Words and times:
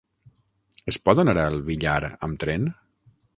Es 0.91 0.97
pot 1.09 1.21
anar 1.23 1.35
al 1.43 1.59
Villar 1.67 1.99
amb 2.29 2.41
tren? 2.45 2.67